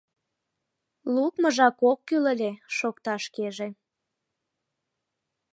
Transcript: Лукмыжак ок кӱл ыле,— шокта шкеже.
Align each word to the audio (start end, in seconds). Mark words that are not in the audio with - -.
Лукмыжак 1.13 1.77
ок 1.89 1.99
кӱл 2.07 2.23
ыле,— 2.33 2.51
шокта 2.77 3.15
шкеже. 3.25 3.67